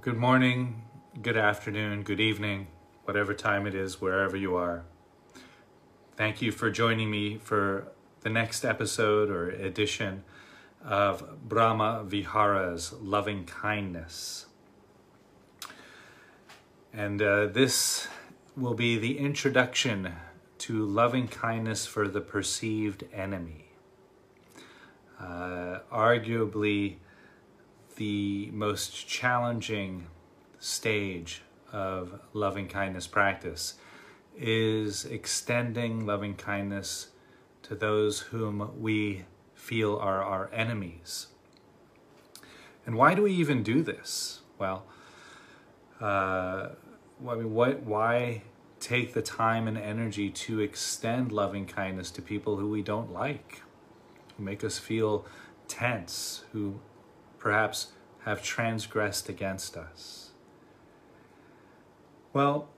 [0.00, 0.82] Good morning,
[1.22, 2.68] good afternoon, good evening,
[3.04, 4.84] whatever time it is, wherever you are.
[6.14, 7.88] Thank you for joining me for
[8.20, 10.22] the next episode or edition
[10.84, 14.46] of Brahma Vihara's Loving Kindness.
[16.92, 18.06] And uh, this
[18.56, 20.12] will be the introduction
[20.58, 23.70] to loving kindness for the perceived enemy.
[25.18, 26.98] Uh, arguably,
[27.98, 30.06] the most challenging
[30.60, 33.74] stage of loving kindness practice
[34.36, 37.08] is extending loving kindness
[37.64, 41.26] to those whom we feel are our enemies.
[42.86, 44.42] And why do we even do this?
[44.58, 44.84] Well,
[46.00, 46.68] uh,
[47.28, 48.42] I mean, what, why
[48.78, 53.62] take the time and energy to extend loving kindness to people who we don't like,
[54.36, 55.26] who make us feel
[55.66, 56.78] tense, who
[57.48, 57.92] perhaps
[58.26, 60.32] have transgressed against us?
[62.34, 62.68] Well,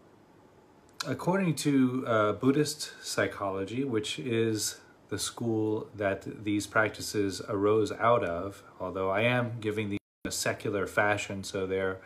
[1.05, 8.63] according to uh, Buddhist psychology, which is the school that these practices arose out of,
[8.79, 11.99] although I am giving these in a secular fashion, so they're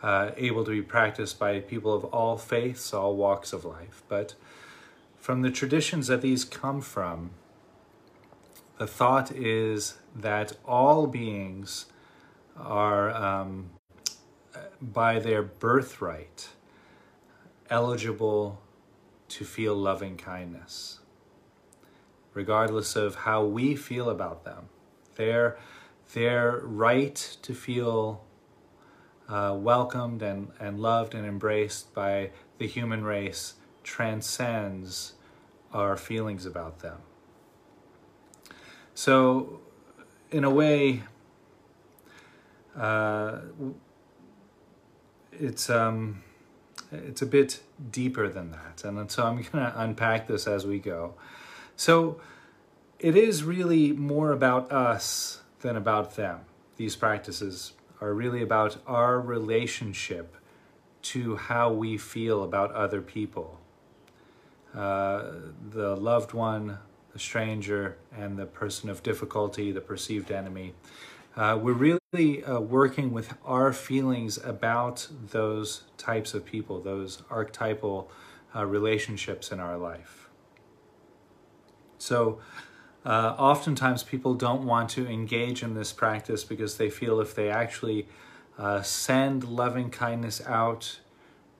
[0.00, 4.04] uh, able to be practiced by people of all faiths, all walks of life.
[4.08, 4.36] But
[5.16, 7.30] from the traditions that these come from,
[8.78, 11.86] the thought is that all beings
[12.56, 13.70] are, um,
[14.80, 16.50] by their birthright,
[17.70, 18.60] eligible
[19.28, 21.00] to feel loving kindness,
[22.32, 24.68] regardless of how we feel about them.
[25.16, 25.58] Their,
[26.12, 28.24] their right to feel
[29.28, 35.14] uh, welcomed and, and loved and embraced by the human race transcends
[35.72, 36.98] our feelings about them.
[38.94, 39.60] So,
[40.30, 41.02] in a way,
[42.76, 43.38] uh,
[45.32, 46.22] it's um,
[46.92, 50.78] it's a bit deeper than that, and so I'm going to unpack this as we
[50.78, 51.14] go.
[51.76, 52.20] So,
[52.98, 56.40] it is really more about us than about them.
[56.76, 60.36] These practices are really about our relationship
[61.02, 63.60] to how we feel about other people.
[64.74, 65.24] Uh,
[65.70, 66.78] the loved one,
[67.12, 70.74] the stranger, and the person of difficulty, the perceived enemy.
[71.36, 78.10] Uh, we're really uh, working with our feelings about those types of people, those archetypal
[78.54, 80.28] uh, relationships in our life.
[81.98, 82.38] So,
[83.04, 87.50] uh, oftentimes people don't want to engage in this practice because they feel if they
[87.50, 88.06] actually
[88.58, 91.00] uh, send loving kindness out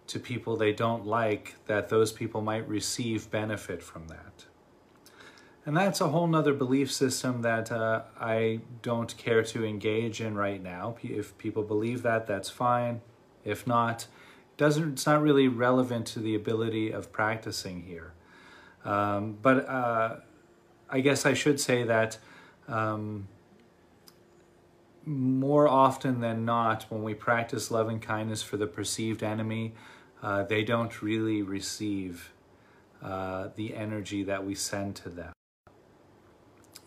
[0.07, 4.34] to people they don't like, that those people might receive benefit from that.
[5.67, 10.35] And that's a whole nother belief system that uh, I don't care to engage in
[10.35, 10.97] right now.
[11.03, 13.01] If people believe that, that's fine.
[13.45, 14.07] If not,
[14.59, 18.13] doesn't, it's not really relevant to the ability of practicing here.
[18.85, 20.17] Um, but uh,
[20.91, 22.19] I guess I should say that
[22.69, 23.29] um,
[25.07, 29.75] more often than not, when we practice loving kindness for the perceived enemy,
[30.23, 32.33] uh, they don't really receive
[33.03, 35.34] uh, the energy that we send to them.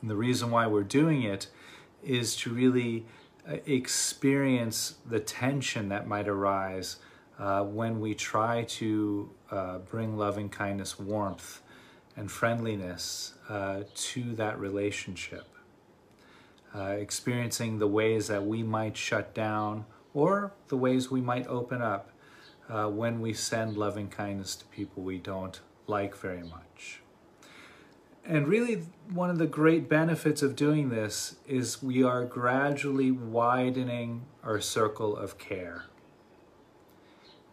[0.02, 1.48] And the reason why we're doing it
[2.04, 3.06] is to really
[3.48, 6.98] uh, experience the tension that might arise
[7.40, 11.62] uh, when we try to uh, bring loving kindness warmth
[12.16, 15.48] and friendliness uh, to that relationship.
[16.76, 21.82] Uh, experiencing the ways that we might shut down or the ways we might open
[21.82, 22.12] up
[22.70, 27.02] uh, when we send loving kindness to people we don't like very much.
[28.30, 34.26] And really, one of the great benefits of doing this is we are gradually widening
[34.44, 35.86] our circle of care.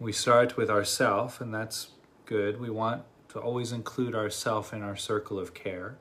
[0.00, 1.90] We start with ourself, and that's
[2.26, 2.60] good.
[2.60, 5.96] We want to always include ourself in our circle of care.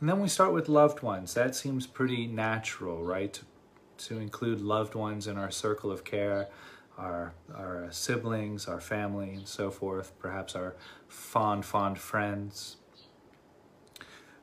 [0.00, 1.32] And then we start with loved ones.
[1.32, 3.40] That seems pretty natural, right?
[3.98, 6.48] To include loved ones in our circle of care,
[6.98, 10.76] our, our siblings, our family, and so forth, perhaps our
[11.08, 12.76] fond, fond friends.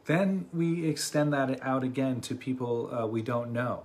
[0.08, 3.84] Then we extend that out again to people uh, we don't know.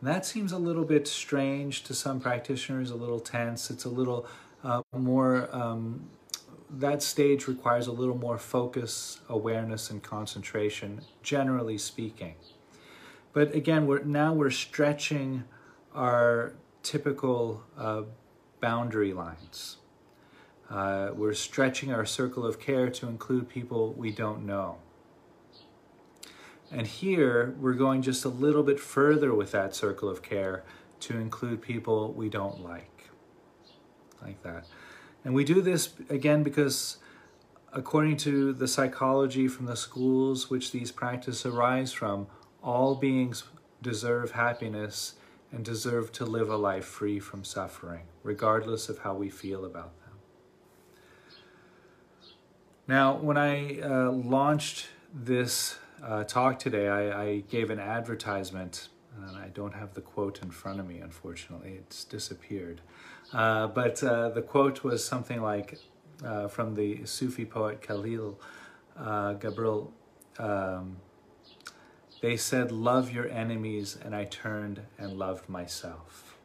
[0.00, 3.68] And that seems a little bit strange to some practitioners, a little tense.
[3.68, 4.24] It's a little
[4.62, 6.08] uh, more, um,
[6.70, 12.36] that stage requires a little more focus, awareness, and concentration, generally speaking.
[13.32, 15.42] But again, we're, now we're stretching
[15.92, 16.54] our
[16.84, 18.02] typical uh,
[18.60, 19.78] boundary lines.
[20.70, 24.78] Uh, we're stretching our circle of care to include people we don't know.
[26.72, 30.64] And here, we're going just a little bit further with that circle of care
[31.00, 33.10] to include people we don't like.
[34.22, 34.64] Like that.
[35.22, 36.96] And we do this again because,
[37.74, 42.26] according to the psychology from the schools which these practices arise from,
[42.62, 43.44] all beings
[43.82, 45.16] deserve happiness
[45.50, 49.92] and deserve to live a life free from suffering, regardless of how we feel about
[50.00, 50.14] them.
[52.88, 58.88] Now, when I uh, launched this uh, talk today, I, I, gave an advertisement,
[59.26, 62.80] and I don't have the quote in front of me, unfortunately, it's disappeared.
[63.32, 65.78] Uh, but uh, the quote was something like
[66.24, 68.38] uh, from the Sufi poet Khalil
[68.98, 69.90] uh, Gibran.
[70.38, 70.96] Um,
[72.20, 76.36] they said, Love your enemies, and I turned and loved myself.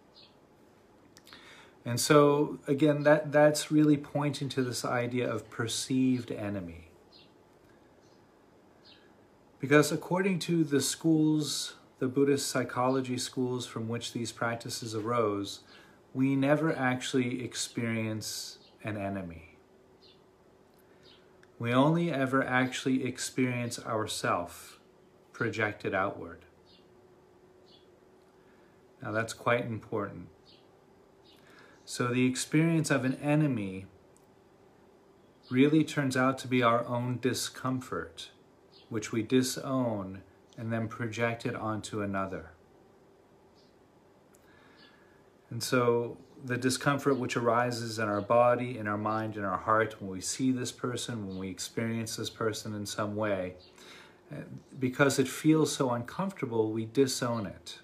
[1.86, 6.87] And so, again, that, that's really pointing to this idea of perceived enemy.
[9.59, 15.62] Because according to the schools, the Buddhist psychology schools from which these practices arose,
[16.13, 19.57] we never actually experience an enemy.
[21.59, 24.80] We only ever actually experience ourself
[25.33, 26.45] projected outward.
[29.01, 30.27] Now that's quite important.
[31.86, 33.86] So the experience of an enemy
[35.50, 38.30] really turns out to be our own discomfort,
[38.89, 40.22] which we disown
[40.57, 42.51] and then project it onto another.
[45.50, 50.01] And so the discomfort which arises in our body, in our mind, in our heart
[50.01, 53.56] when we see this person, when we experience this person in some way,
[54.31, 54.42] eh,
[54.80, 57.80] because it feels so uncomfortable, we disown it.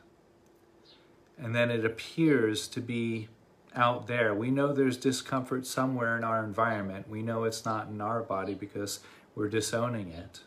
[1.37, 3.29] And then it appears to be
[3.75, 4.35] out there.
[4.35, 7.09] We know there's discomfort somewhere in our environment.
[7.09, 8.99] We know it's not in our body because
[9.35, 10.41] we're disowning it.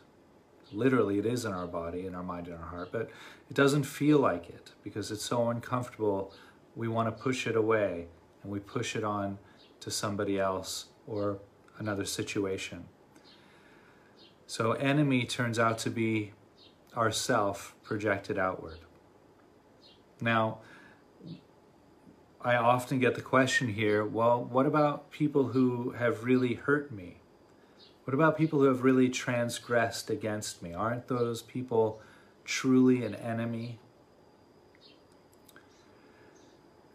[0.71, 3.09] Literally, it is in our body, in our mind, in our heart, but
[3.49, 6.33] it doesn't feel like it because it's so uncomfortable.
[6.75, 8.07] We want to push it away
[8.43, 9.39] and we push it on
[9.79, 11.39] to somebody else or
[11.77, 12.85] another situation.
[14.45, 16.33] So enemy turns out to be
[16.95, 18.79] ourself projected outward.
[20.19, 20.59] Now,
[22.41, 27.17] I often get the question here, well, what about people who have really hurt me?
[28.07, 30.73] What about people who have really transgressed against me?
[30.73, 31.99] Aren't those people
[32.45, 33.79] truly an enemy?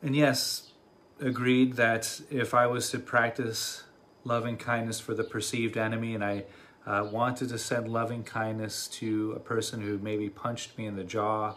[0.00, 0.72] And yes,
[1.20, 3.82] agreed that if I was to practice
[4.24, 6.44] loving kindness for the perceived enemy and I
[6.86, 11.04] uh, wanted to send loving kindness to a person who maybe punched me in the
[11.04, 11.56] jaw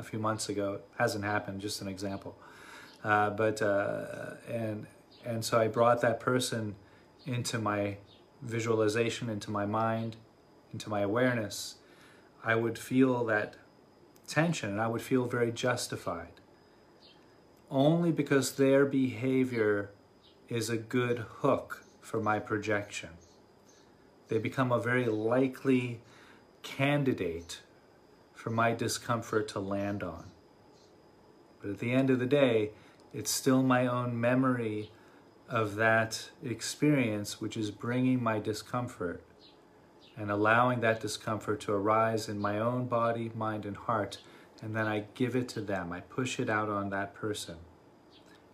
[0.00, 0.80] a few months ago.
[0.80, 2.36] It hasn't happened, just an example.
[3.04, 4.88] Uh, but uh, and
[5.24, 6.74] and so I brought that person
[7.24, 7.98] into my
[8.42, 10.16] visualization, into my mind,
[10.72, 11.76] into my awareness.
[12.44, 13.56] I would feel that
[14.28, 16.40] tension, and I would feel very justified.
[17.70, 19.90] Only because their behavior
[20.48, 23.10] is a good hook for my projection.
[24.28, 26.00] They become a very likely
[26.62, 27.60] candidate
[28.34, 30.30] for my discomfort to land on.
[31.60, 32.70] But at the end of the day,
[33.12, 34.90] it's still my own memory
[35.48, 39.22] of that experience which is bringing my discomfort
[40.16, 44.18] and allowing that discomfort to arise in my own body, mind, and heart.
[44.62, 45.92] And then I give it to them.
[45.92, 47.56] I push it out on that person.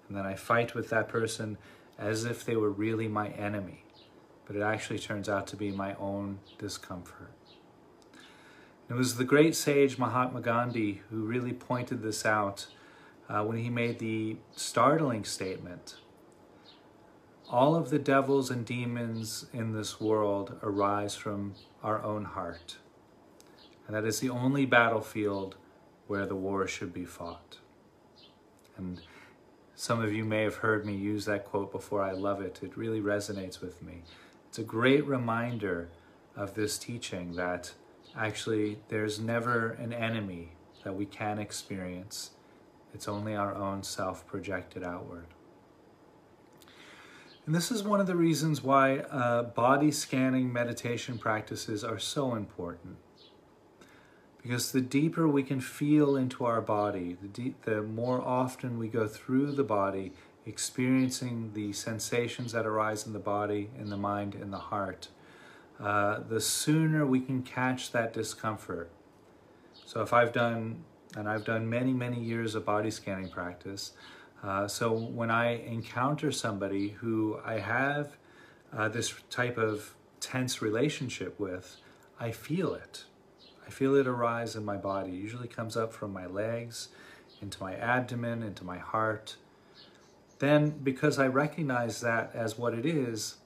[0.09, 1.57] And then I fight with that person
[1.99, 3.83] as if they were really my enemy
[4.53, 7.33] but it actually turns out to be my own discomfort.
[8.91, 12.67] It was the great sage Mahatma Gandhi who really pointed this out
[13.29, 15.97] uh, when he made the startling statement
[17.53, 22.79] All of the devils and demons in this world arise from our own heart.
[23.87, 25.57] And that is the only battlefield
[26.07, 27.59] where the war should be fought.
[28.79, 29.03] And
[29.75, 32.01] some of you may have heard me use that quote before.
[32.01, 32.61] I love it.
[32.63, 34.05] It really resonates with me.
[34.49, 35.91] It's a great reminder
[36.35, 37.75] of this teaching that
[38.17, 40.53] actually there's never an enemy
[40.85, 42.31] that we can experience.
[42.95, 45.27] It's only our own self projected outward.
[47.45, 52.37] And this is one of the reasons why uh, body scanning meditation practices are so
[52.37, 52.97] important.
[54.41, 58.87] Because the deeper we can feel into our body, the, de- the more often we
[58.87, 60.13] go through the body
[60.47, 65.09] experiencing the sensations that arise in the body, in the mind, in the heart,
[65.81, 68.91] uh, the sooner we can catch that discomfort.
[69.85, 70.85] So if I've done,
[71.17, 73.93] and I've done many, many years of body scanning practice,
[74.43, 78.17] uh, so when I encounter somebody who I have
[78.77, 81.77] uh, this type of tense relationship with,
[82.19, 83.05] I feel it.
[83.67, 85.11] I feel it arise in my body.
[85.11, 86.89] It usually comes up from my legs
[87.41, 89.37] into my abdomen, into my heart,
[90.43, 93.37] then because I recognize that as what it is,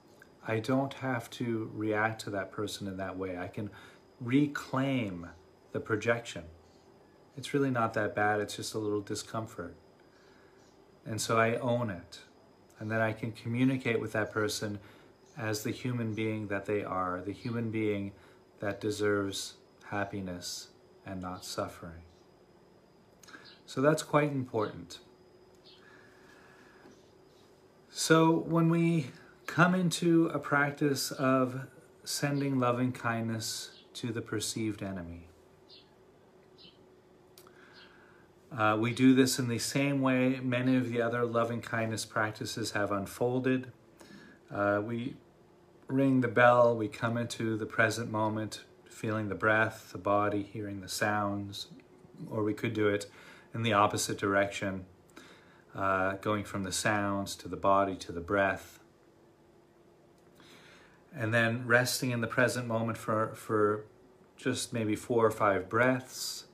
[0.49, 3.37] I don't have to react to that person in that way.
[3.37, 3.71] I can
[4.19, 5.29] reclaim
[5.73, 6.45] the projection.
[7.37, 9.75] It's really not that bad, it's just a little discomfort.
[11.07, 12.21] And so I own it.
[12.79, 14.79] And then I can communicate with that person
[15.39, 18.13] as the human being that they are, the human being
[18.61, 19.55] that deserves
[19.91, 20.69] happiness
[21.05, 22.03] and not suffering.
[23.67, 24.99] So that's quite important.
[27.91, 29.09] So when we
[29.47, 31.67] come into a practice of
[32.05, 35.29] sending loving kindness to the perceived enemy,
[38.57, 42.71] uh, we do this in the same way many of the other loving kindness practices
[42.73, 43.71] have unfolded.
[44.53, 45.15] Uh, we
[45.89, 50.81] ring the bell, we come into the present moment, feeling the breath, the body, hearing
[50.81, 51.69] the sounds,
[52.31, 53.07] or we could do it
[53.53, 54.87] in the opposite direction,
[55.75, 58.81] uh, going from the sounds to the body to the breath.
[61.15, 63.85] And then resting in the present moment for, for
[64.37, 66.46] just maybe four or five breaths.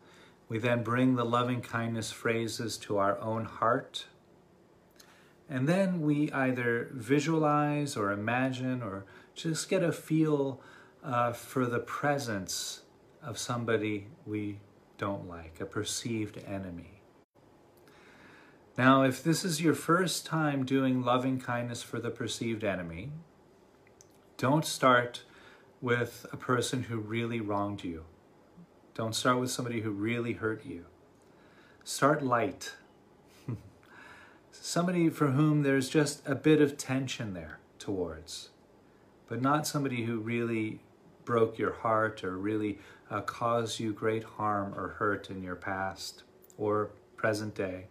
[0.52, 4.04] We then bring the loving kindness phrases to our own heart.
[5.49, 10.61] And then we either visualize or imagine or just get a feel
[11.02, 12.82] uh, for the presence
[13.23, 14.59] of somebody we
[14.99, 17.00] don't like, a perceived enemy.
[18.76, 23.11] Now, if this is your first time doing loving kindness for the perceived enemy,
[24.37, 25.23] don't start
[25.80, 28.04] with a person who really wronged you.
[28.94, 30.84] Don't start with somebody who really hurt you.
[31.82, 32.75] Start light.
[34.50, 38.50] somebody for whom there's just a bit of tension there towards,
[39.28, 40.80] but not somebody who really
[41.25, 42.78] broke your heart or really
[43.11, 46.22] uh, caused you great harm or hurt in your past
[46.58, 47.87] or present day,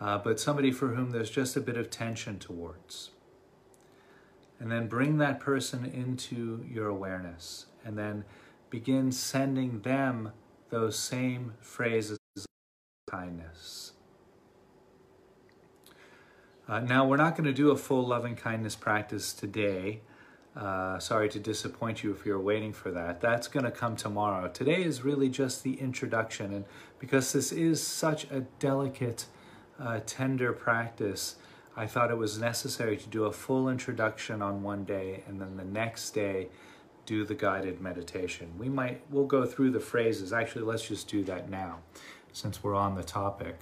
[0.00, 3.10] uh, but somebody for whom there's just a bit of tension towards.
[4.58, 8.24] And then bring that person into your awareness and then
[8.70, 10.32] begin sending them
[10.70, 12.46] those same phrases of
[13.10, 13.92] kindness.
[16.68, 20.00] Uh, now, we're not going to do a full loving kindness practice today.
[20.54, 23.20] Uh, sorry to disappoint you if you're waiting for that.
[23.20, 24.48] That's going to come tomorrow.
[24.48, 26.64] Today is really just the introduction, and
[27.00, 29.26] because this is such a delicate,
[29.80, 31.36] uh, tender practice,
[31.76, 35.56] I thought it was necessary to do a full introduction on one day, and then
[35.56, 36.48] the next day
[37.10, 38.52] do the guided meditation.
[38.56, 40.32] We might we'll go through the phrases.
[40.32, 41.80] Actually, let's just do that now,
[42.32, 43.58] since we're on the topic.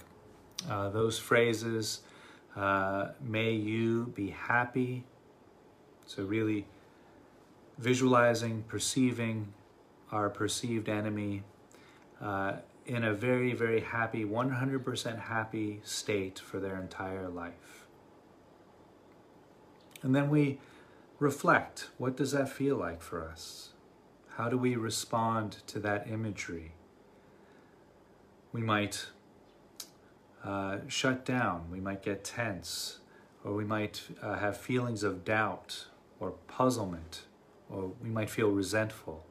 [0.69, 2.01] Uh, those phrases.
[2.55, 5.03] Uh, may you be happy.
[6.05, 6.67] So really
[7.79, 9.51] visualizing, perceiving
[10.11, 11.41] our perceived enemy
[12.21, 12.53] uh,
[12.85, 17.87] in a very, very happy, 100% happy state for their entire life.
[20.03, 20.59] And then we
[21.19, 23.69] reflect what does that feel like for us?
[24.37, 26.73] How do we respond to that imagery?
[28.51, 29.07] We might
[30.43, 32.99] uh, shut down, we might get tense,
[33.43, 35.85] or we might uh, have feelings of doubt
[36.19, 37.23] or puzzlement
[37.69, 39.25] or we might feel resentful.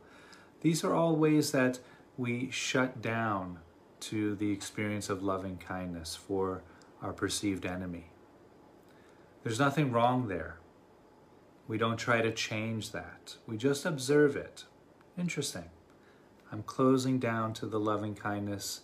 [0.61, 1.81] These are all ways that
[2.17, 3.59] we shut down
[4.01, 6.63] to the experience of loving kindness for
[7.03, 8.11] our perceived enemy.
[9.43, 10.59] There's nothing wrong there.
[11.69, 13.37] We don't try to change that.
[13.47, 14.65] We just observe it.
[15.19, 15.71] Interesting.
[16.51, 18.81] I'm closing down to the loving kindness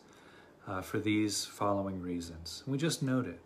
[0.69, 2.63] uh, for these following reasons.
[2.67, 3.41] We just note it.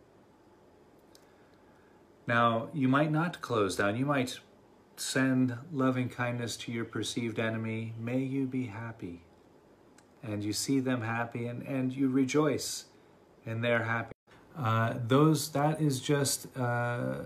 [2.26, 3.96] Now, you might not close down.
[3.96, 4.40] You might
[4.96, 7.94] send loving kindness to your perceived enemy.
[7.98, 9.22] May you be happy.
[10.22, 12.86] And you see them happy and, and you rejoice
[13.46, 14.14] in their happiness.
[14.58, 17.20] Uh, those, that is just, uh,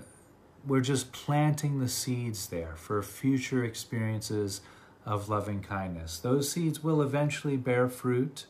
[0.66, 4.60] we're just planting the seeds there for future experiences
[5.04, 6.18] of loving kindness.
[6.18, 8.46] Those seeds will eventually bear fruit,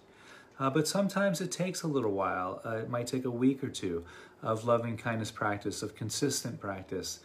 [0.58, 2.60] uh, but sometimes it takes a little while.
[2.64, 4.04] Uh, it might take a week or two
[4.42, 7.20] of loving kindness practice, of consistent practice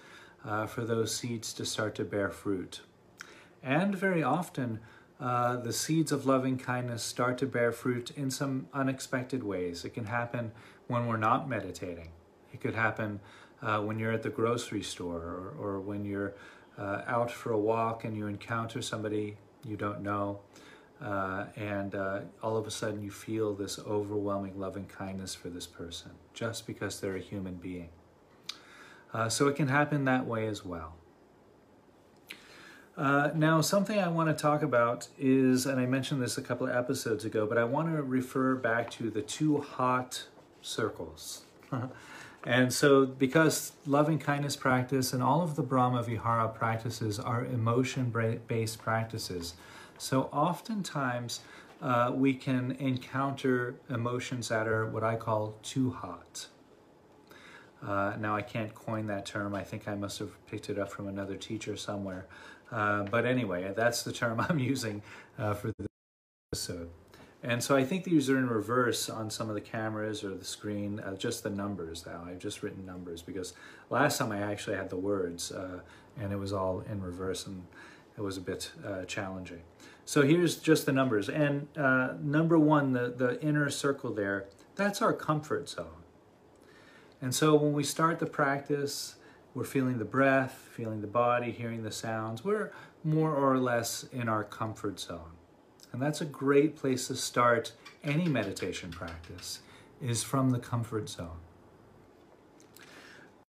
[0.45, 2.81] uh, for those seeds to start to bear fruit.
[3.61, 4.79] And very often,
[5.19, 9.83] uh, the seeds of loving kindness start to bear fruit in some unexpected ways.
[9.83, 10.51] It can happen
[10.87, 12.09] when we're not meditating.
[12.53, 13.19] It could happen
[13.61, 16.33] uh, when you're at the grocery store or, or when you're
[16.77, 19.37] uh, out for a walk and you encounter somebody
[19.67, 20.39] you don't know.
[21.01, 25.67] Uh, and uh, all of a sudden you feel this overwhelming loving kindness for this
[25.67, 27.89] person just because they're a human being.
[29.13, 30.95] Uh, so it can happen that way as well.
[32.97, 36.67] Uh, now, something I want to talk about is, and I mentioned this a couple
[36.67, 40.25] of episodes ago, but I want to refer back to the too hot
[40.63, 41.43] circles.
[42.47, 48.09] and so, because loving kindness practice and all of the Brahma Vihara practices are emotion
[48.47, 49.55] based practices,
[49.97, 51.41] so oftentimes
[51.81, 56.47] uh, we can encounter emotions that are what I call too hot.
[57.85, 59.53] Uh, now, I can't coin that term.
[59.53, 62.27] I think I must have picked it up from another teacher somewhere.
[62.71, 65.01] Uh, but anyway, that's the term I'm using
[65.37, 65.87] uh, for this
[66.53, 66.89] episode.
[67.43, 70.45] And so I think these are in reverse on some of the cameras or the
[70.45, 72.25] screen, uh, just the numbers now.
[72.27, 73.53] I've just written numbers because
[73.89, 75.81] last time I actually had the words uh,
[76.19, 77.63] and it was all in reverse and
[78.17, 79.61] it was a bit uh, challenging.
[80.03, 81.29] So here's just the numbers.
[81.29, 86.03] And uh, number one, the, the inner circle there, that's our comfort zone.
[87.21, 89.15] And so when we start the practice,
[89.53, 92.43] we're feeling the breath, feeling the body, hearing the sounds.
[92.43, 92.71] We're
[93.03, 95.36] more or less in our comfort zone.
[95.91, 99.61] And that's a great place to start any meditation practice
[100.01, 101.39] is from the comfort zone.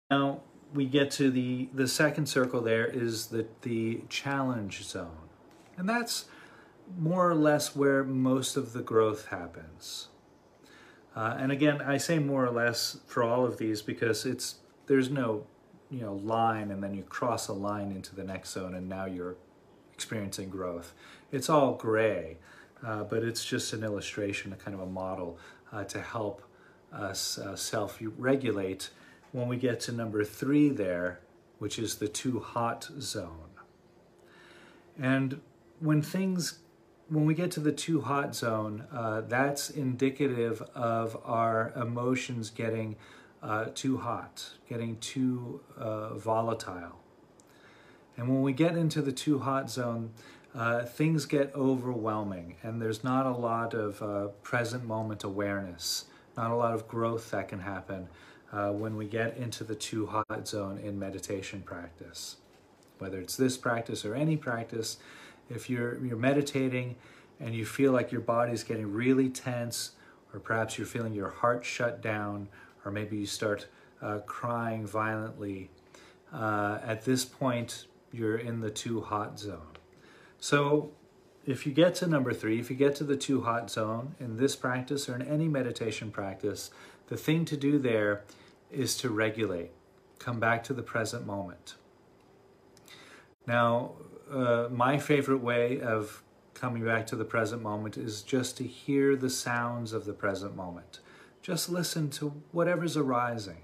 [0.10, 0.41] Now
[0.74, 5.29] we get to the the second circle there is the the challenge zone.
[5.77, 6.25] And that's
[6.98, 10.08] more or less where most of the growth happens.
[11.15, 15.10] Uh, and again, I say more or less for all of these because it's there's
[15.10, 15.46] no
[15.89, 19.06] you know line and then you cross a line into the next zone and now
[19.06, 19.36] you're
[19.98, 20.94] experiencing growth.
[21.32, 22.38] It's all gray,
[22.86, 25.39] uh, but it's just an illustration, a kind of a model
[25.72, 26.44] uh, to help
[26.94, 28.92] us uh, self-regulate
[29.32, 31.20] when we get to number three there,
[31.58, 33.50] which is the too hot zone.
[35.00, 35.42] And
[35.80, 36.60] when things
[37.10, 42.98] when we get to the too hot zone, uh, that's indicative of our emotions getting
[43.42, 47.00] uh, too hot, getting too uh, volatile.
[48.18, 50.12] And when we get into the too hot zone,
[50.56, 56.50] uh, things get overwhelming, and there's not a lot of uh, present moment awareness, not
[56.50, 58.08] a lot of growth that can happen
[58.51, 62.38] uh, when we get into the too hot zone in meditation practice.
[62.98, 64.98] Whether it's this practice or any practice,
[65.50, 66.96] if you're you're meditating
[67.40, 69.92] and you feel like your body's getting really tense,
[70.34, 72.48] or perhaps you're feeling your heart shut down,
[72.84, 73.68] or maybe you start
[74.01, 75.70] uh, crying violently,
[76.34, 79.77] uh, at this point you're in the too hot zone.
[80.39, 80.91] So
[81.46, 84.37] if you get to number three, if you get to the too hot zone in
[84.37, 86.72] this practice or in any meditation practice,
[87.07, 88.24] the thing to do there
[88.72, 89.72] is to regulate,
[90.20, 91.75] come back to the present moment.
[93.46, 93.93] Now,
[94.29, 96.22] uh, my favorite way of
[96.53, 100.55] coming back to the present moment is just to hear the sounds of the present
[100.55, 101.00] moment.
[101.41, 103.63] Just listen to whatever's arising.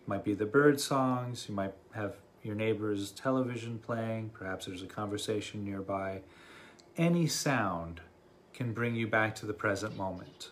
[0.00, 4.82] It might be the bird songs, you might have your neighbor's television playing, perhaps there's
[4.82, 6.22] a conversation nearby.
[6.96, 8.00] Any sound
[8.54, 10.50] can bring you back to the present moment.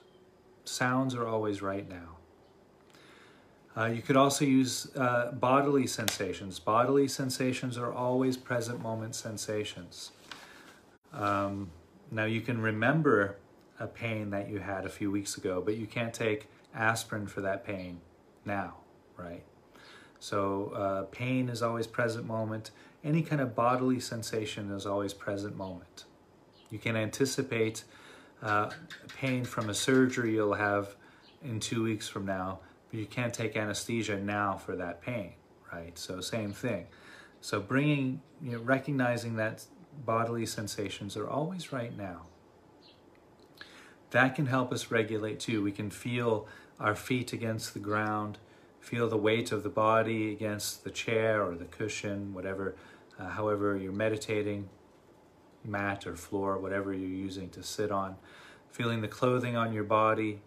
[0.64, 2.16] Sounds are always right now.
[3.76, 6.58] Uh, you could also use uh, bodily sensations.
[6.58, 10.10] Bodily sensations are always present moment sensations.
[11.12, 11.70] Um,
[12.10, 13.36] now, you can remember
[13.78, 17.40] a pain that you had a few weeks ago, but you can't take aspirin for
[17.42, 18.00] that pain
[18.44, 18.78] now,
[19.16, 19.44] right?
[20.20, 22.70] So, uh, pain is always present moment.
[23.04, 26.04] Any kind of bodily sensation is always present moment.
[26.70, 27.84] You can anticipate
[28.42, 28.70] uh,
[29.16, 30.96] pain from a surgery you'll have
[31.42, 35.32] in two weeks from now, but you can't take anesthesia now for that pain,
[35.72, 35.96] right?
[35.98, 36.86] So same thing.
[37.40, 39.64] So bringing, you know, recognizing that
[40.04, 42.22] bodily sensations are always right now.
[44.10, 45.62] That can help us regulate too.
[45.62, 46.46] We can feel
[46.80, 48.38] our feet against the ground,
[48.80, 52.74] feel the weight of the body against the chair or the cushion, whatever,
[53.18, 54.68] uh, however you're meditating,
[55.64, 58.16] mat or floor, whatever you're using to sit on.
[58.70, 60.40] Feeling the clothing on your body,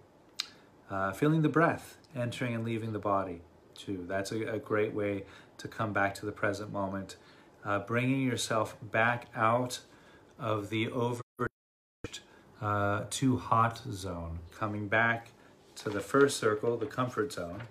[0.89, 3.41] uh, feeling the breath entering and leaving the body
[3.75, 4.05] too.
[4.07, 5.23] That's a, a great way
[5.57, 7.15] to come back to the present moment.
[7.63, 9.81] Uh, bringing yourself back out
[10.39, 11.21] of the over
[12.61, 15.29] uh, too hot zone, coming back
[15.75, 17.63] to the first circle, the comfort zone.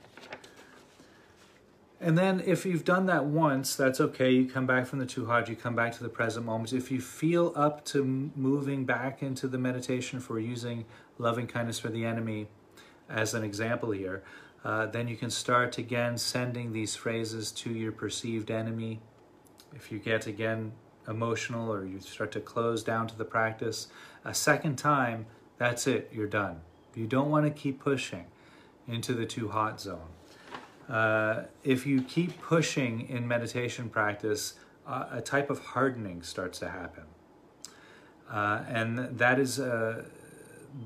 [2.03, 4.31] And then if you've done that once, that's okay.
[4.31, 6.73] You come back from the too hot, you come back to the present moment.
[6.73, 8.03] If you feel up to
[8.35, 10.87] moving back into the meditation for using
[11.19, 12.49] loving kindness for the enemy,
[13.11, 14.23] as an example here,
[14.65, 19.01] uh, then you can start again sending these phrases to your perceived enemy.
[19.75, 20.73] If you get again
[21.09, 23.89] emotional or you start to close down to the practice,
[24.25, 25.27] a second time,
[25.59, 26.61] that's it, you're done.
[26.95, 28.27] You don't want to keep pushing
[28.87, 30.09] into the too hot zone.
[30.91, 34.55] Uh, if you keep pushing in meditation practice,
[34.87, 37.05] uh, a type of hardening starts to happen.
[38.29, 40.05] Uh, and that is uh,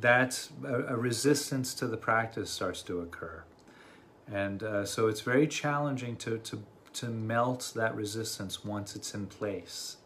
[0.01, 3.45] that a, a, resistance to the practice starts to occur.
[4.31, 6.63] And uh, so it's very challenging to, to,
[6.95, 9.99] to melt that resistance once it's in place.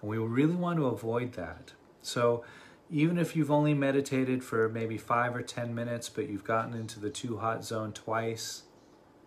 [0.00, 1.72] And we really want to avoid that.
[2.02, 2.44] So
[2.90, 7.00] even if you've only meditated for maybe five or 10 minutes, but you've gotten into
[7.00, 8.62] the too hot zone twice,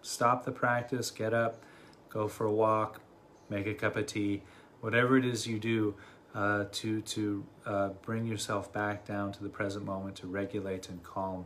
[0.10, 1.62] stop the practice, get up,
[2.10, 3.02] go for a walk,
[3.50, 4.42] make a cup of tea,
[4.82, 5.96] whatever it is you do
[6.34, 11.04] uh, to, to uh, bring yourself back down to the present moment, to regulate and
[11.04, 11.46] calm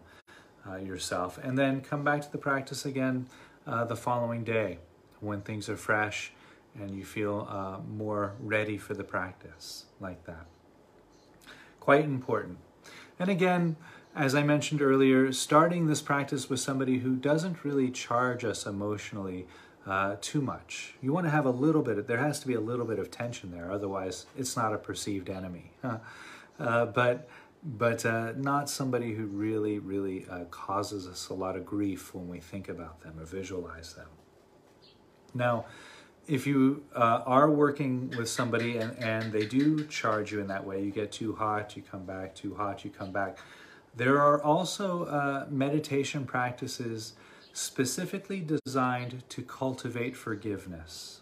[0.68, 1.38] uh, yourself.
[1.42, 3.28] And then come back to the practice again
[3.68, 4.80] uh, the following day
[5.20, 6.32] when things are fresh
[6.76, 10.46] and you feel uh, more ready for the practice, like that.
[11.80, 12.58] Quite important.
[13.20, 13.76] And again,
[14.16, 19.48] as I mentioned earlier, starting this practice with somebody who doesn't really charge us emotionally
[19.86, 20.96] uh, too much.
[21.02, 23.12] You want to have a little bit, there has to be a little bit of
[23.12, 25.72] tension there, otherwise, it's not a perceived enemy.
[26.60, 27.28] Uh, but
[27.64, 32.28] but uh, not somebody who really, really uh, causes us a lot of grief when
[32.28, 34.08] we think about them or visualize them.
[35.34, 35.66] Now,
[36.28, 40.66] if you uh, are working with somebody and, and they do charge you in that
[40.66, 43.38] way, you get too hot, you come back, too hot, you come back.
[43.96, 47.14] There are also uh, meditation practices
[47.54, 51.22] specifically designed to cultivate forgiveness.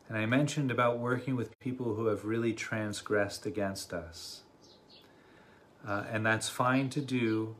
[0.09, 4.41] And I mentioned about working with people who have really transgressed against us.
[5.87, 7.55] Uh, and that's fine to do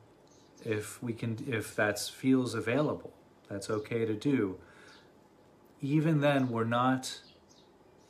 [0.64, 3.14] if we can if that feels available.
[3.50, 4.58] That's okay to do.
[5.82, 7.20] Even then we're not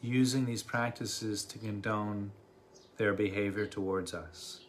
[0.02, 2.32] using these practices to condone
[2.98, 4.65] their behavior towards us.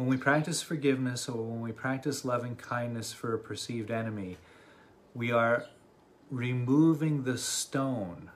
[0.00, 4.38] When we practice forgiveness or when we practice loving kindness for a perceived enemy,
[5.14, 5.66] we are
[6.30, 8.30] removing the stone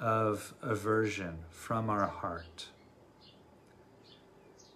[0.00, 2.70] of aversion from our heart.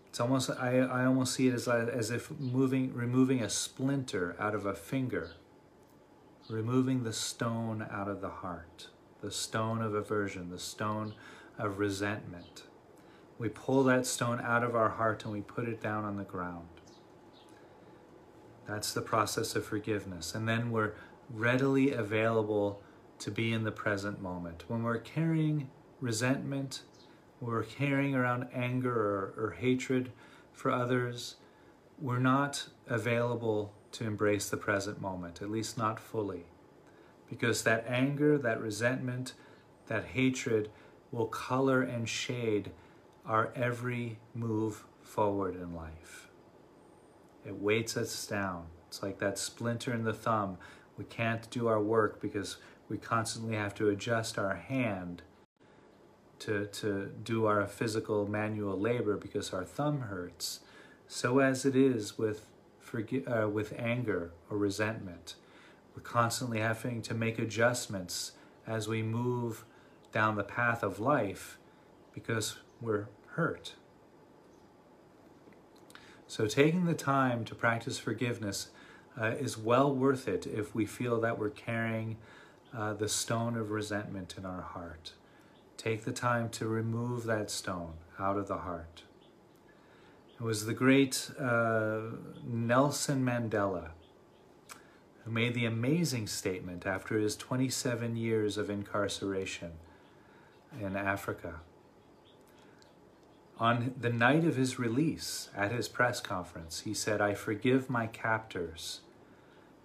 [0.08, 4.54] It's almost I, I almost see it as as if moving removing a splinter out
[4.54, 5.32] of a finger,
[6.48, 8.86] removing the stone out of the heart,
[9.20, 11.16] the stone of aversion, the stone
[11.58, 12.67] of resentment.
[13.38, 16.24] We pull that stone out of our heart and we put it down on the
[16.24, 16.66] ground.
[18.66, 20.34] That's the process of forgiveness.
[20.34, 20.92] And then we're
[21.30, 22.82] readily available
[23.20, 24.64] to be in the present moment.
[24.68, 25.70] When we're carrying
[26.00, 26.82] resentment,
[27.40, 30.10] we're carrying around anger or, or hatred
[30.52, 31.36] for others,
[32.00, 36.46] we're not available to embrace the present moment, at least not fully.
[37.28, 39.34] Because that anger, that resentment,
[39.86, 40.70] that hatred
[41.12, 42.70] will color and shade
[43.26, 46.28] our every move forward in life.
[47.46, 48.66] It weights us down.
[48.88, 50.58] It's like that splinter in the thumb.
[50.96, 52.56] We can't do our work because
[52.88, 55.22] we constantly have to adjust our hand
[56.40, 60.60] to, to do our physical manual labor because our thumb hurts.
[61.06, 62.46] So as it is with,
[62.94, 65.34] uh, with anger or resentment.
[65.94, 68.32] We're constantly having to make adjustments
[68.66, 69.64] as we move
[70.12, 71.58] down the path of life
[72.12, 73.74] because we're hurt.
[76.26, 78.68] So, taking the time to practice forgiveness
[79.20, 82.16] uh, is well worth it if we feel that we're carrying
[82.76, 85.12] uh, the stone of resentment in our heart.
[85.76, 89.04] Take the time to remove that stone out of the heart.
[90.38, 92.00] It was the great uh,
[92.44, 93.90] Nelson Mandela
[95.28, 99.72] who made the amazing statement after his 27 years of incarceration
[100.80, 101.60] in Africa.
[103.60, 108.06] On the night of his release at his press conference, he said, I forgive my
[108.06, 109.00] captors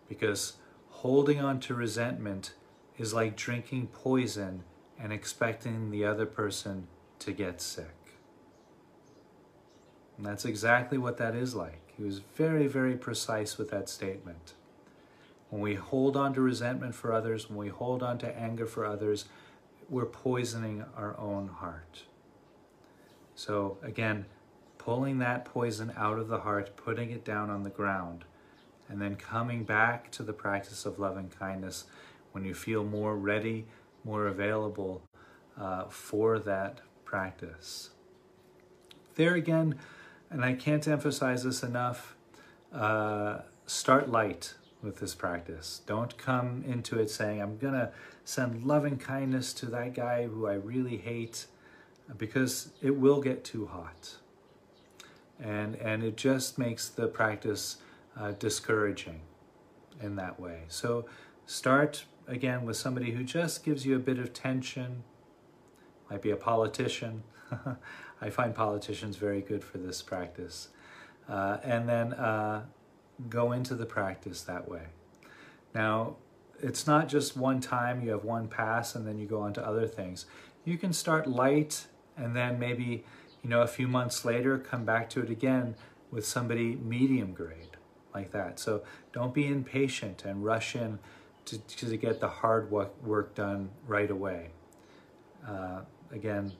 [0.07, 0.53] because
[0.89, 2.53] holding on to resentment
[2.99, 4.63] is like drinking poison
[4.99, 6.87] and expecting the other person
[7.19, 7.95] to get sick.
[10.17, 11.91] And that's exactly what that is like.
[11.97, 14.53] He was very, very precise with that statement.
[15.49, 18.85] When we hold on to resentment for others, when we hold on to anger for
[18.85, 19.25] others,
[19.89, 22.03] we're poisoning our own heart.
[23.35, 24.25] So, again,
[24.77, 28.25] pulling that poison out of the heart, putting it down on the ground,
[28.89, 31.85] and then coming back to the practice of loving kindness
[32.31, 33.65] when you feel more ready,
[34.03, 35.01] more available
[35.57, 37.91] uh, for that practice.
[39.15, 39.75] There again,
[40.29, 42.15] and I can't emphasize this enough,
[42.73, 45.81] uh, start light with this practice.
[45.85, 47.91] Don't come into it saying, I'm going to
[48.25, 51.45] send loving kindness to that guy who I really hate,
[52.17, 54.15] because it will get too hot.
[55.39, 57.77] And, and it just makes the practice
[58.17, 59.21] uh, discouraging
[60.01, 60.61] in that way.
[60.67, 61.05] So
[61.45, 65.03] start again with somebody who just gives you a bit of tension,
[66.09, 67.23] might be a politician.
[68.21, 70.69] I find politicians very good for this practice.
[71.27, 72.65] Uh, and then uh,
[73.29, 74.87] go into the practice that way.
[75.73, 76.17] Now,
[76.61, 79.65] it's not just one time, you have one pass and then you go on to
[79.65, 80.25] other things.
[80.63, 83.03] You can start light and then maybe,
[83.43, 85.75] you know, a few months later, come back to it again
[86.11, 87.77] with somebody medium grade
[88.13, 88.59] like that.
[88.59, 90.99] So don't be impatient and rush in
[91.45, 94.51] to, to get the hard work, done right away.
[95.45, 96.53] Uh, again,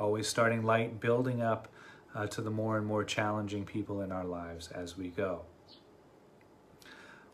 [0.00, 1.68] always starting light, building up
[2.14, 5.42] uh, to the more and more challenging people in our lives as we go.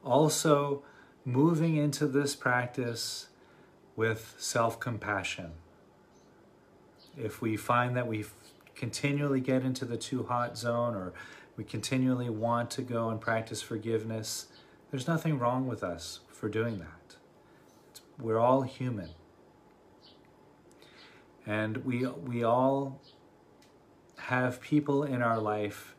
[0.04, 0.82] Also,
[1.24, 3.28] moving into this practice
[3.96, 5.52] with self compassion.
[7.16, 8.24] If we find that we
[8.74, 11.12] continually get into the too hot zone or
[11.56, 14.46] we continually want to go and practice forgiveness,
[14.90, 17.16] there's nothing wrong with us for doing that.
[18.18, 19.10] We're all human.
[21.46, 23.00] And we, we all
[24.16, 25.94] have people in our life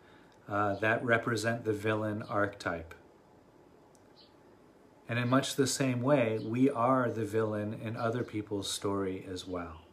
[0.49, 2.93] uh, that represent the villain archetype.
[5.08, 9.47] And in much the same way, we are the villain in other people's story as
[9.47, 9.85] well.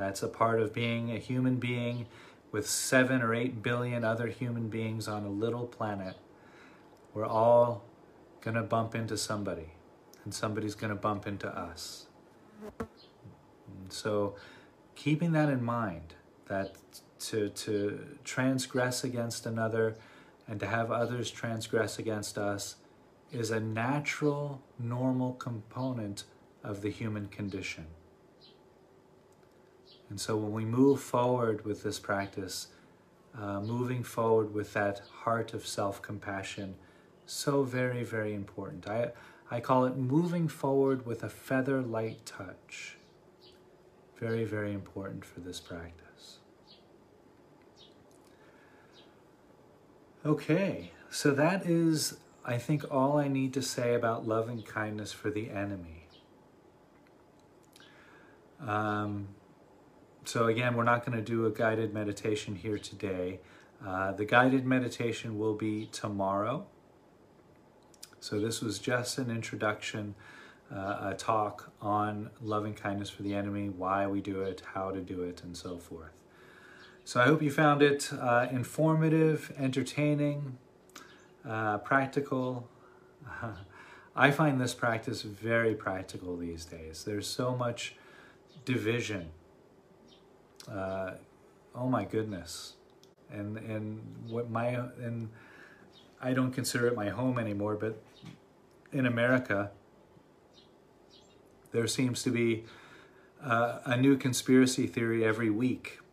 [0.00, 2.06] That's a part of being a human being
[2.52, 6.16] with seven or eight billion other human beings on a little planet.
[7.12, 7.84] We're all
[8.40, 9.74] going to bump into somebody,
[10.24, 12.06] and somebody's going to bump into us.
[12.78, 14.36] And so,
[14.96, 16.14] keeping that in mind,
[16.48, 16.76] that
[17.20, 19.96] to, to transgress against another
[20.48, 22.76] and to have others transgress against us
[23.30, 26.24] is a natural, normal component
[26.64, 27.86] of the human condition.
[30.10, 32.66] And so when we move forward with this practice,
[33.40, 36.74] uh, moving forward with that heart of self compassion,
[37.26, 38.88] so very, very important.
[38.88, 39.12] I,
[39.50, 42.96] I call it moving forward with a feather light touch.
[44.18, 46.38] Very, very important for this practice.
[50.26, 55.30] Okay, so that is, I think, all I need to say about loving kindness for
[55.30, 56.08] the enemy.
[58.60, 59.28] Um,
[60.30, 63.40] so again, we're not going to do a guided meditation here today.
[63.84, 66.68] Uh, the guided meditation will be tomorrow.
[68.20, 70.14] So this was just an introduction,
[70.72, 75.00] uh, a talk on loving kindness for the enemy, why we do it, how to
[75.00, 76.12] do it, and so forth.
[77.04, 80.58] So I hope you found it uh, informative, entertaining,
[81.44, 82.68] uh, practical.
[84.14, 87.02] I find this practice very practical these days.
[87.02, 87.96] There's so much
[88.64, 89.32] division
[90.72, 91.12] uh,
[91.74, 92.74] oh my goodness,
[93.30, 95.30] and and what my and
[96.20, 98.02] I don't consider it my home anymore, but
[98.92, 99.70] in America,
[101.72, 102.64] there seems to be
[103.42, 106.00] uh, a new conspiracy theory every week.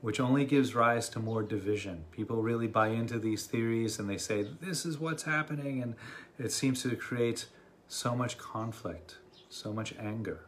[0.00, 2.04] which only gives rise to more division.
[2.10, 5.94] People really buy into these theories and they say, this is what's happening, and
[6.38, 7.46] it seems to create
[7.86, 9.16] so much conflict,
[9.48, 10.46] so much anger.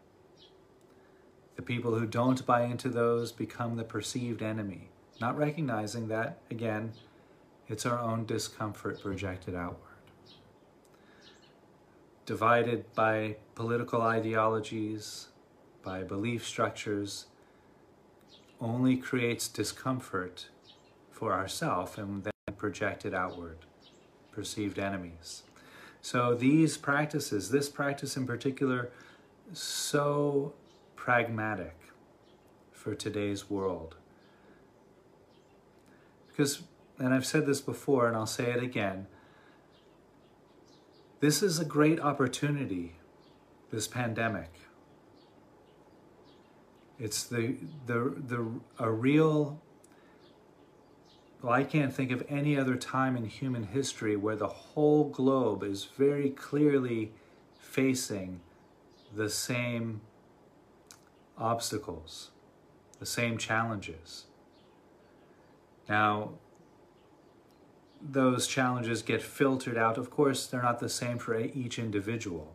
[1.62, 4.88] The people who don't buy into those become the perceived enemy,
[5.20, 6.92] not recognizing that, again,
[7.68, 9.78] it's our own discomfort projected outward.
[12.26, 15.28] Divided by political ideologies,
[15.84, 17.26] by belief structures,
[18.60, 20.48] only creates discomfort
[21.12, 23.58] for ourselves and then projected outward,
[24.32, 25.44] perceived enemies.
[26.00, 28.90] So these practices, this practice in particular,
[29.52, 30.54] so
[31.02, 31.74] pragmatic
[32.70, 33.96] for today's world.
[36.28, 36.62] Because,
[36.96, 39.08] and I've said this before and I'll say it again,
[41.18, 42.92] this is a great opportunity,
[43.72, 44.52] this pandemic.
[47.00, 49.60] It's the, the, the, a real,
[51.42, 55.64] well, I can't think of any other time in human history where the whole globe
[55.64, 57.10] is very clearly
[57.58, 58.38] facing
[59.12, 60.00] the same
[61.38, 62.30] obstacles,
[62.98, 64.26] the same challenges.
[65.88, 66.32] Now,
[68.00, 69.96] those challenges get filtered out.
[69.98, 72.54] Of course, they're not the same for each individual,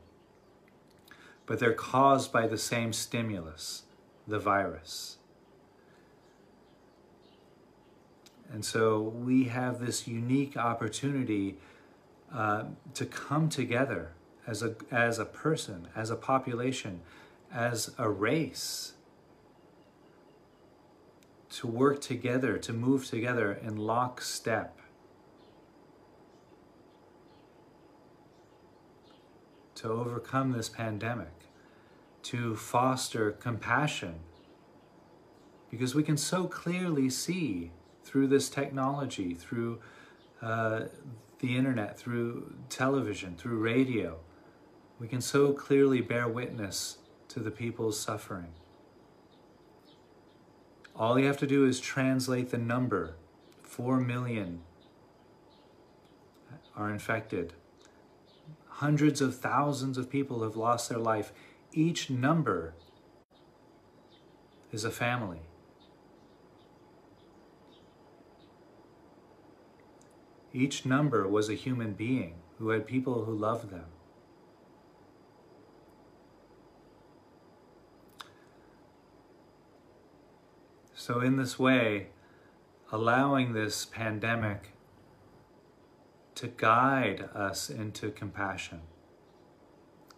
[1.45, 3.83] but they're caused by the same stimulus,
[4.27, 5.17] the virus.
[8.51, 11.57] And so we have this unique opportunity
[12.33, 12.63] uh,
[12.93, 14.11] to come together
[14.45, 17.01] as a, as a person, as a population,
[17.53, 18.93] as a race,
[21.49, 24.79] to work together, to move together in lockstep.
[29.75, 31.33] To overcome this pandemic,
[32.23, 34.15] to foster compassion,
[35.69, 37.71] because we can so clearly see
[38.03, 39.79] through this technology, through
[40.41, 40.81] uh,
[41.39, 44.17] the internet, through television, through radio,
[44.99, 46.97] we can so clearly bear witness
[47.37, 48.51] to the people's suffering.
[50.95, 53.13] All you have to do is translate the number
[53.61, 54.61] 4 million
[56.75, 57.53] are infected.
[58.67, 61.31] Hundreds of thousands of people have lost their life.
[61.71, 62.73] Each number
[64.71, 65.41] is a family.
[70.51, 73.85] Each number was a human being who had people who loved them.
[81.07, 82.07] So, in this way,
[82.91, 84.73] allowing this pandemic
[86.35, 88.81] to guide us into compassion,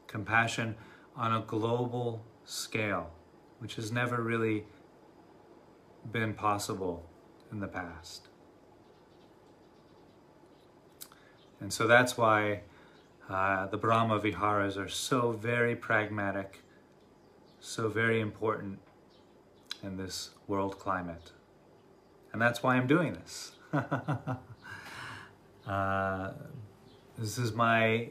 [0.07, 0.73] compassion
[1.15, 3.11] on a global scale,
[3.59, 4.65] which has never really
[6.11, 7.05] been possible
[7.51, 8.29] in the past.
[11.59, 12.61] And so that's why
[13.29, 16.63] uh, the Brahma Viharas are so very pragmatic,
[17.59, 18.79] so very important
[19.83, 21.31] in this world climate.
[22.31, 23.51] And that's why I'm doing this.
[25.67, 26.31] uh,
[27.17, 28.09] this is my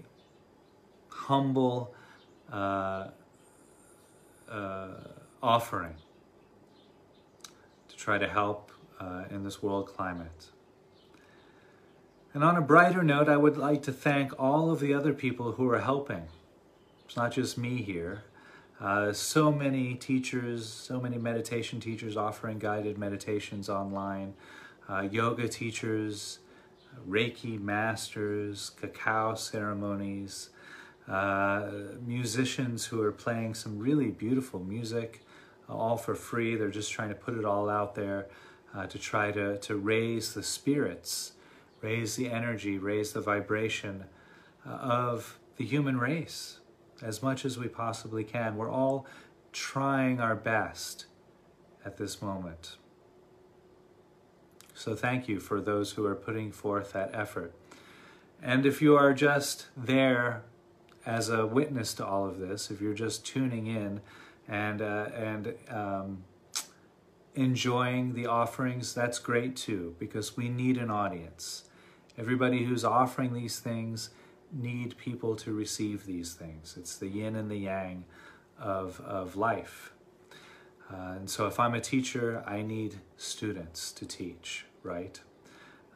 [1.08, 1.94] humble
[2.52, 3.08] uh,
[4.50, 4.88] uh,
[5.42, 5.94] offering
[7.88, 10.46] to try to help uh, in this world climate.
[12.34, 15.52] And on a brighter note, I would like to thank all of the other people
[15.52, 16.28] who are helping.
[17.04, 18.24] It's not just me here.
[18.80, 24.34] Uh, so many teachers, so many meditation teachers offering guided meditations online,
[24.88, 26.38] uh, yoga teachers,
[27.08, 30.50] Reiki masters, cacao ceremonies,
[31.08, 31.70] uh,
[32.06, 35.24] musicians who are playing some really beautiful music,
[35.68, 36.54] uh, all for free.
[36.54, 38.26] They're just trying to put it all out there
[38.74, 41.32] uh, to try to, to raise the spirits,
[41.80, 44.04] raise the energy, raise the vibration
[44.64, 46.58] uh, of the human race
[47.02, 48.56] as much as we possibly can.
[48.56, 49.06] We're all
[49.52, 51.06] trying our best
[51.84, 52.76] at this moment.
[54.74, 57.52] So thank you for those who are putting forth that effort.
[58.42, 60.42] And if you are just there
[61.04, 64.00] as a witness to all of this, if you're just tuning in
[64.46, 66.24] and uh, and um,
[67.34, 71.64] enjoying the offerings, that's great too, because we need an audience.
[72.16, 74.10] Everybody who's offering these things
[74.52, 76.76] need people to receive these things.
[76.78, 78.04] It's the yin and the yang
[78.58, 79.92] of, of life.
[80.90, 85.20] Uh, and so if I'm a teacher, I need students to teach, right?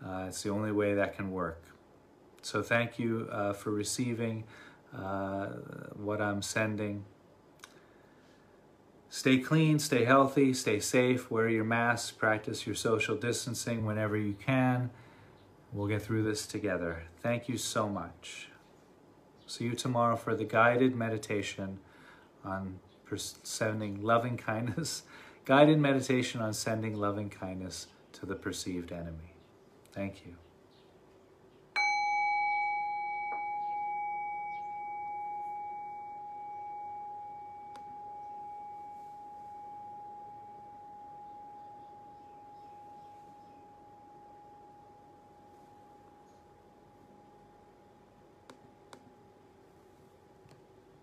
[0.05, 1.63] Uh, it's the only way that can work.
[2.43, 4.45] So thank you uh, for receiving
[4.97, 5.47] uh,
[5.95, 7.05] what I'm sending.
[9.09, 14.35] Stay clean, stay healthy, stay safe, wear your mask, practice your social distancing whenever you
[14.35, 14.91] can.
[15.73, 17.05] We'll get through this together.
[17.23, 18.49] Thank you so much.
[19.47, 21.79] See you tomorrow for the guided meditation
[22.45, 22.79] on
[23.43, 25.03] sending loving kindness,
[25.45, 29.35] guided meditation on sending loving kindness to the perceived enemy.
[29.93, 30.42] Thank you.